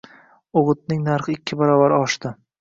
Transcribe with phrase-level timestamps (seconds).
[0.61, 2.35] O`g`itning narxi ikki baravar oshdi